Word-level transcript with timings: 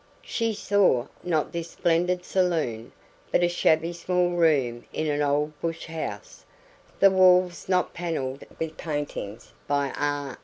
She 0.23 0.55
saw, 0.55 1.05
not 1.23 1.51
this 1.51 1.69
splendid 1.69 2.25
saloon, 2.25 2.91
but 3.31 3.43
a 3.43 3.47
shabby 3.47 3.93
small 3.93 4.29
room 4.31 4.83
in 4.91 5.05
an 5.05 5.21
old 5.21 5.61
bush 5.61 5.85
house 5.85 6.43
the 6.99 7.11
walls 7.11 7.69
not 7.69 7.93
panelled 7.93 8.43
with 8.57 8.77
paintings 8.77 9.53
by 9.67 9.91
R. 9.95 10.39